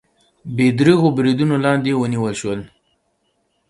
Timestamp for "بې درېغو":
0.55-1.09